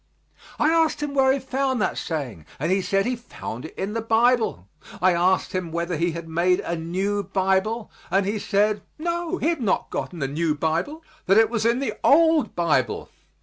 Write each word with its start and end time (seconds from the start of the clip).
I 0.57 0.71
asked 0.71 1.03
him 1.03 1.13
where 1.13 1.31
he 1.31 1.37
found 1.37 1.79
that 1.79 1.95
saying, 1.95 2.47
and 2.59 2.71
he 2.71 2.81
said 2.81 3.05
he 3.05 3.15
found 3.15 3.65
it 3.65 3.75
in 3.77 3.93
the 3.93 4.01
Bible. 4.01 4.67
I 4.99 5.13
asked 5.13 5.51
him 5.51 5.71
whether 5.71 5.95
he 5.95 6.13
had 6.13 6.27
made 6.27 6.59
a 6.61 6.75
new 6.75 7.21
Bible, 7.21 7.91
and 8.09 8.25
he 8.25 8.39
said, 8.39 8.81
no, 8.97 9.37
he 9.37 9.49
had 9.49 9.61
not 9.61 9.91
gotten 9.91 10.23
a 10.23 10.27
new 10.27 10.55
Bible, 10.55 11.03
that 11.27 11.37
it 11.37 11.51
was 11.51 11.67
in 11.67 11.77
the 11.77 11.93
old 12.03 12.55
Bible. 12.55 13.11